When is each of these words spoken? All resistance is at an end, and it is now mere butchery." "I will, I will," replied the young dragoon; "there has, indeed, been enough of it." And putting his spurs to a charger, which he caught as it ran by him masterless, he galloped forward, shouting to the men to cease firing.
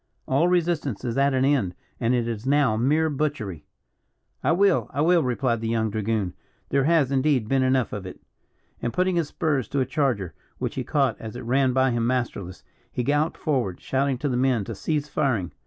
All 0.27 0.47
resistance 0.47 1.03
is 1.05 1.15
at 1.19 1.35
an 1.35 1.45
end, 1.45 1.75
and 1.99 2.15
it 2.15 2.27
is 2.27 2.47
now 2.47 2.75
mere 2.75 3.07
butchery." 3.07 3.65
"I 4.43 4.51
will, 4.51 4.89
I 4.91 4.99
will," 5.01 5.21
replied 5.21 5.61
the 5.61 5.67
young 5.67 5.91
dragoon; 5.91 6.33
"there 6.69 6.85
has, 6.85 7.11
indeed, 7.11 7.47
been 7.47 7.61
enough 7.61 7.93
of 7.93 8.07
it." 8.07 8.19
And 8.81 8.93
putting 8.93 9.15
his 9.17 9.27
spurs 9.27 9.67
to 9.67 9.79
a 9.79 9.85
charger, 9.85 10.33
which 10.57 10.73
he 10.73 10.83
caught 10.83 11.21
as 11.21 11.35
it 11.35 11.43
ran 11.45 11.71
by 11.71 11.91
him 11.91 12.07
masterless, 12.07 12.63
he 12.91 13.03
galloped 13.03 13.37
forward, 13.37 13.79
shouting 13.79 14.17
to 14.17 14.27
the 14.27 14.35
men 14.37 14.63
to 14.63 14.73
cease 14.73 15.07
firing. 15.07 15.51